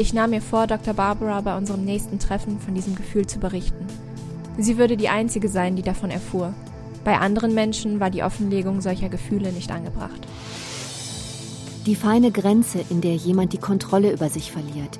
Ich 0.00 0.14
nahm 0.14 0.30
mir 0.30 0.40
vor, 0.40 0.66
Dr. 0.66 0.94
Barbara 0.94 1.42
bei 1.42 1.54
unserem 1.54 1.84
nächsten 1.84 2.18
Treffen 2.18 2.58
von 2.58 2.74
diesem 2.74 2.94
Gefühl 2.94 3.26
zu 3.26 3.38
berichten. 3.38 3.86
Sie 4.56 4.78
würde 4.78 4.96
die 4.96 5.10
Einzige 5.10 5.50
sein, 5.50 5.76
die 5.76 5.82
davon 5.82 6.10
erfuhr. 6.10 6.54
Bei 7.04 7.18
anderen 7.18 7.52
Menschen 7.52 8.00
war 8.00 8.08
die 8.08 8.22
Offenlegung 8.22 8.80
solcher 8.80 9.10
Gefühle 9.10 9.52
nicht 9.52 9.70
angebracht. 9.70 10.26
Die 11.84 11.94
feine 11.94 12.30
Grenze, 12.30 12.82
in 12.88 13.02
der 13.02 13.14
jemand 13.14 13.52
die 13.52 13.58
Kontrolle 13.58 14.10
über 14.10 14.30
sich 14.30 14.50
verliert. 14.50 14.98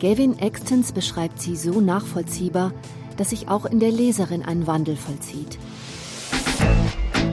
Gavin 0.00 0.36
Extons 0.40 0.90
beschreibt 0.90 1.40
sie 1.40 1.54
so 1.54 1.80
nachvollziehbar, 1.80 2.72
dass 3.18 3.30
sich 3.30 3.46
auch 3.46 3.66
in 3.66 3.78
der 3.78 3.92
Leserin 3.92 4.42
ein 4.42 4.66
Wandel 4.66 4.96
vollzieht. 4.96 5.60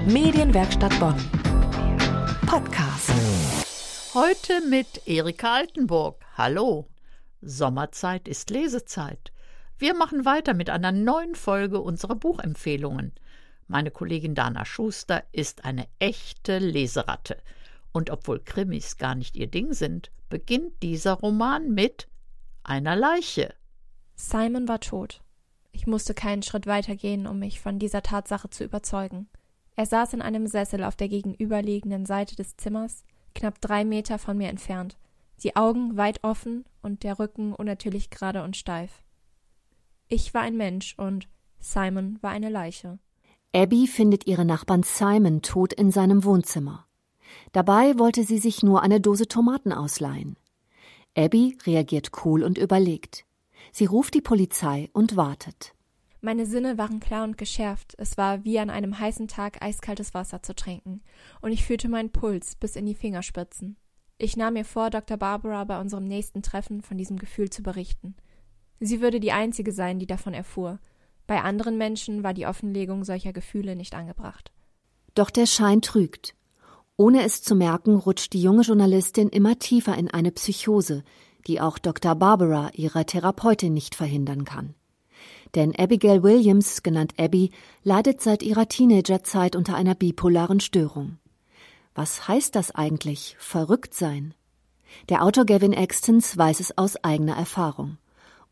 Medienwerkstatt 0.05 0.99
Bonn. 0.99 1.15
Podcast. 2.45 3.11
Heute 4.13 4.61
mit 4.69 5.07
Erika 5.07 5.55
Altenburg. 5.55 6.23
Hallo. 6.37 6.85
Sommerzeit 7.41 8.27
ist 8.27 8.49
Lesezeit. 8.49 9.31
Wir 9.77 9.93
machen 9.93 10.25
weiter 10.25 10.53
mit 10.53 10.69
einer 10.69 10.91
neuen 10.91 11.35
Folge 11.35 11.81
unserer 11.81 12.15
Buchempfehlungen. 12.15 13.13
Meine 13.67 13.91
Kollegin 13.91 14.33
Dana 14.33 14.65
Schuster 14.65 15.23
ist 15.31 15.65
eine 15.65 15.87
echte 15.99 16.57
Leseratte. 16.57 17.37
Und 17.91 18.09
obwohl 18.09 18.39
Krimis 18.39 18.97
gar 18.97 19.15
nicht 19.15 19.35
ihr 19.35 19.47
Ding 19.47 19.73
sind, 19.73 20.11
beginnt 20.29 20.81
dieser 20.81 21.13
Roman 21.13 21.71
mit 21.73 22.07
einer 22.63 22.95
Leiche. 22.95 23.53
Simon 24.15 24.67
war 24.67 24.79
tot. 24.79 25.21
Ich 25.71 25.85
musste 25.85 26.13
keinen 26.13 26.43
Schritt 26.43 26.65
weiter 26.65 26.95
gehen, 26.95 27.27
um 27.27 27.39
mich 27.39 27.61
von 27.61 27.77
dieser 27.77 28.01
Tatsache 28.01 28.49
zu 28.49 28.63
überzeugen. 28.63 29.29
Er 29.75 29.85
saß 29.85 30.13
in 30.13 30.23
einem 30.23 30.47
Sessel 30.47 30.83
auf 30.83 30.95
der 30.95 31.07
gegenüberliegenden 31.07 32.05
Seite 32.07 32.35
des 32.35 32.57
Zimmers, 32.57 33.03
knapp 33.35 33.61
drei 33.61 33.85
Meter 33.85 34.17
von 34.17 34.37
mir 34.37 34.49
entfernt, 34.49 34.97
die 35.43 35.55
Augen 35.55 35.97
weit 35.97 36.23
offen 36.23 36.65
und 36.81 37.03
der 37.03 37.19
Rücken 37.19 37.53
unnatürlich 37.53 38.09
gerade 38.09 38.43
und 38.43 38.57
steif. 38.57 39.03
Ich 40.07 40.33
war 40.33 40.41
ein 40.41 40.57
Mensch 40.57 40.95
und 40.97 41.27
Simon 41.59 42.17
war 42.21 42.31
eine 42.31 42.49
Leiche. 42.49 42.99
Abby 43.53 43.87
findet 43.87 44.27
ihren 44.27 44.47
Nachbarn 44.47 44.83
Simon 44.83 45.41
tot 45.41 45.73
in 45.73 45.91
seinem 45.91 46.23
Wohnzimmer. 46.23 46.85
Dabei 47.51 47.97
wollte 47.97 48.23
sie 48.23 48.39
sich 48.39 48.63
nur 48.63 48.81
eine 48.81 49.01
Dose 49.01 49.27
Tomaten 49.27 49.71
ausleihen. 49.71 50.37
Abby 51.15 51.57
reagiert 51.65 52.11
cool 52.23 52.43
und 52.43 52.57
überlegt. 52.57 53.25
Sie 53.71 53.85
ruft 53.85 54.13
die 54.13 54.21
Polizei 54.21 54.89
und 54.93 55.15
wartet. 55.15 55.73
Meine 56.21 56.45
Sinne 56.45 56.77
waren 56.77 56.99
klar 56.99 57.23
und 57.23 57.37
geschärft. 57.37 57.95
Es 57.97 58.17
war 58.17 58.43
wie 58.43 58.59
an 58.59 58.69
einem 58.69 58.99
heißen 58.99 59.27
Tag 59.27 59.61
eiskaltes 59.61 60.13
Wasser 60.13 60.41
zu 60.41 60.55
trinken, 60.55 61.01
und 61.41 61.51
ich 61.51 61.63
fühlte 61.63 61.89
meinen 61.89 62.11
Puls 62.11 62.55
bis 62.55 62.75
in 62.75 62.85
die 62.85 62.95
Fingerspitzen. 62.95 63.77
Ich 64.19 64.35
nahm 64.35 64.53
mir 64.53 64.65
vor, 64.65 64.89
Dr. 64.89 65.17
Barbara 65.17 65.63
bei 65.63 65.79
unserem 65.79 66.05
nächsten 66.05 66.41
Treffen 66.41 66.81
von 66.81 66.97
diesem 66.97 67.17
Gefühl 67.17 67.49
zu 67.49 67.61
berichten. 67.61 68.15
Sie 68.79 69.01
würde 69.01 69.19
die 69.19 69.31
Einzige 69.31 69.71
sein, 69.71 69.99
die 69.99 70.07
davon 70.07 70.33
erfuhr. 70.33 70.79
Bei 71.27 71.41
anderen 71.41 71.77
Menschen 71.77 72.23
war 72.23 72.33
die 72.33 72.47
Offenlegung 72.47 73.03
solcher 73.03 73.33
Gefühle 73.33 73.75
nicht 73.75 73.93
angebracht. 73.93 74.51
Doch 75.13 75.29
der 75.29 75.45
Schein 75.45 75.81
trügt. 75.81 76.33
Ohne 76.95 77.23
es 77.23 77.43
zu 77.43 77.53
merken, 77.53 77.95
rutscht 77.95 78.33
die 78.33 78.41
junge 78.41 78.63
Journalistin 78.63 79.29
immer 79.29 79.59
tiefer 79.59 79.95
in 79.95 80.09
eine 80.09 80.31
Psychose, 80.31 81.03
die 81.45 81.61
auch 81.61 81.77
Dr. 81.77 82.15
Barbara, 82.15 82.71
ihrer 82.73 83.05
Therapeutin, 83.05 83.73
nicht 83.73 83.93
verhindern 83.93 84.45
kann. 84.45 84.73
Denn 85.53 85.75
Abigail 85.77 86.23
Williams, 86.23 86.81
genannt 86.81 87.13
Abby, 87.17 87.51
leidet 87.83 88.21
seit 88.21 88.41
ihrer 88.41 88.67
Teenagerzeit 88.67 89.55
unter 89.55 89.75
einer 89.75 89.95
bipolaren 89.95 90.59
Störung. 90.59 91.19
Was 91.97 92.27
heißt 92.27 92.55
das 92.55 92.69
eigentlich, 92.75 93.35
verrückt 93.39 93.95
sein? 93.95 94.35
Der 95.09 95.23
Autor 95.23 95.47
Gavin 95.47 95.73
Extons 95.73 96.37
weiß 96.37 96.59
es 96.59 96.77
aus 96.77 96.95
eigener 97.03 97.35
Erfahrung 97.35 97.97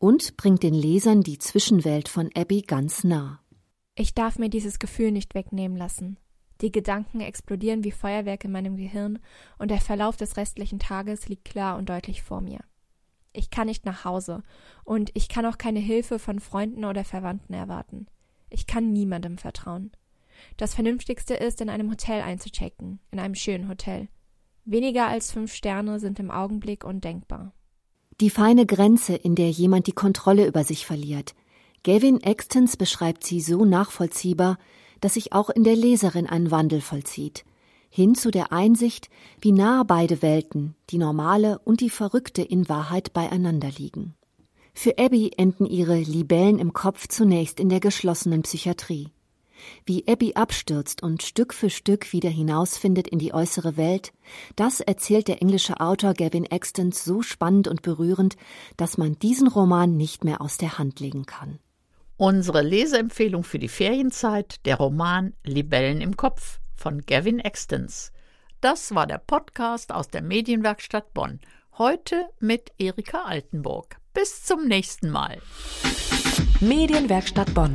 und 0.00 0.36
bringt 0.36 0.64
den 0.64 0.74
Lesern 0.74 1.20
die 1.20 1.38
Zwischenwelt 1.38 2.08
von 2.08 2.28
Abby 2.34 2.62
ganz 2.62 3.04
nah. 3.04 3.38
Ich 3.94 4.14
darf 4.14 4.40
mir 4.40 4.48
dieses 4.48 4.80
Gefühl 4.80 5.12
nicht 5.12 5.36
wegnehmen 5.36 5.76
lassen. 5.76 6.16
Die 6.60 6.72
Gedanken 6.72 7.20
explodieren 7.20 7.84
wie 7.84 7.92
Feuerwerk 7.92 8.42
in 8.42 8.50
meinem 8.50 8.76
Gehirn 8.76 9.20
und 9.58 9.70
der 9.70 9.80
Verlauf 9.80 10.16
des 10.16 10.36
restlichen 10.36 10.80
Tages 10.80 11.28
liegt 11.28 11.44
klar 11.44 11.78
und 11.78 11.88
deutlich 11.88 12.24
vor 12.24 12.40
mir. 12.40 12.64
Ich 13.32 13.50
kann 13.50 13.68
nicht 13.68 13.86
nach 13.86 14.04
Hause 14.04 14.42
und 14.82 15.12
ich 15.14 15.28
kann 15.28 15.46
auch 15.46 15.56
keine 15.56 15.78
Hilfe 15.78 16.18
von 16.18 16.40
Freunden 16.40 16.84
oder 16.84 17.04
Verwandten 17.04 17.54
erwarten. 17.54 18.08
Ich 18.50 18.66
kann 18.66 18.92
niemandem 18.92 19.38
vertrauen. 19.38 19.92
Das 20.56 20.74
Vernünftigste 20.74 21.34
ist, 21.34 21.60
in 21.60 21.68
einem 21.68 21.90
Hotel 21.90 22.22
einzuchecken, 22.22 23.00
in 23.10 23.18
einem 23.18 23.34
schönen 23.34 23.68
Hotel. 23.68 24.08
Weniger 24.64 25.06
als 25.06 25.30
fünf 25.30 25.54
Sterne 25.54 26.00
sind 26.00 26.18
im 26.18 26.30
Augenblick 26.30 26.84
undenkbar. 26.84 27.52
Die 28.20 28.30
feine 28.30 28.66
Grenze, 28.66 29.14
in 29.14 29.34
der 29.34 29.50
jemand 29.50 29.86
die 29.86 29.92
Kontrolle 29.92 30.46
über 30.46 30.64
sich 30.64 30.86
verliert. 30.86 31.34
Gavin 31.84 32.20
Extons 32.20 32.76
beschreibt 32.76 33.24
sie 33.24 33.40
so 33.40 33.64
nachvollziehbar, 33.64 34.58
dass 35.00 35.14
sich 35.14 35.32
auch 35.32 35.50
in 35.50 35.64
der 35.64 35.76
Leserin 35.76 36.26
ein 36.26 36.50
Wandel 36.50 36.80
vollzieht, 36.80 37.44
hin 37.90 38.14
zu 38.14 38.30
der 38.30 38.52
Einsicht, 38.52 39.08
wie 39.40 39.52
nah 39.52 39.82
beide 39.82 40.22
Welten, 40.22 40.74
die 40.90 40.98
normale 40.98 41.58
und 41.60 41.80
die 41.80 41.90
verrückte, 41.90 42.42
in 42.42 42.68
Wahrheit 42.68 43.12
beieinander 43.12 43.70
liegen. 43.70 44.14
Für 44.74 44.98
Abby 44.98 45.30
enden 45.36 45.64
ihre 45.64 45.96
Libellen 45.96 46.58
im 46.58 46.72
Kopf 46.72 47.08
zunächst 47.08 47.60
in 47.60 47.68
der 47.68 47.80
geschlossenen 47.80 48.42
Psychiatrie. 48.42 49.08
Wie 49.84 50.06
Abby 50.08 50.34
abstürzt 50.34 51.02
und 51.02 51.22
Stück 51.22 51.54
für 51.54 51.70
Stück 51.70 52.12
wieder 52.12 52.30
hinausfindet 52.30 53.08
in 53.08 53.18
die 53.18 53.32
äußere 53.32 53.76
Welt, 53.76 54.12
das 54.56 54.80
erzählt 54.80 55.28
der 55.28 55.42
englische 55.42 55.80
Autor 55.80 56.14
Gavin 56.14 56.44
Extons 56.44 57.04
so 57.04 57.22
spannend 57.22 57.68
und 57.68 57.82
berührend, 57.82 58.36
dass 58.76 58.98
man 58.98 59.18
diesen 59.18 59.48
Roman 59.48 59.96
nicht 59.96 60.24
mehr 60.24 60.40
aus 60.40 60.58
der 60.58 60.78
Hand 60.78 61.00
legen 61.00 61.26
kann. 61.26 61.58
Unsere 62.16 62.62
Leseempfehlung 62.62 63.44
für 63.44 63.58
die 63.58 63.68
Ferienzeit, 63.68 64.64
der 64.64 64.76
Roman 64.76 65.34
Libellen 65.44 66.00
im 66.00 66.16
Kopf 66.16 66.60
von 66.74 67.02
Gavin 67.02 67.40
Extons. 67.40 68.12
Das 68.60 68.94
war 68.94 69.06
der 69.06 69.18
Podcast 69.18 69.92
aus 69.92 70.08
der 70.08 70.22
Medienwerkstatt 70.22 71.12
Bonn. 71.12 71.40
Heute 71.78 72.26
mit 72.40 72.72
Erika 72.78 73.24
Altenburg. 73.24 73.98
Bis 74.14 74.44
zum 74.44 74.66
nächsten 74.66 75.10
Mal. 75.10 75.42
Medienwerkstatt 76.60 77.52
Bonn. 77.52 77.74